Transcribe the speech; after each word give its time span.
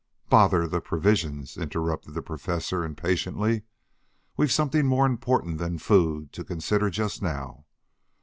"Bother 0.31 0.65
the 0.67 0.81
provisions," 0.81 1.57
interrupted 1.57 2.15
the 2.15 2.23
Professor, 2.23 2.83
impatiently. 2.83 3.61
"We've 4.35 4.51
something 4.51 4.87
more 4.87 5.05
important 5.05 5.59
than 5.59 5.77
food 5.77 6.33
to 6.33 6.43
consider 6.43 6.89
just 6.89 7.21
now. 7.21 7.65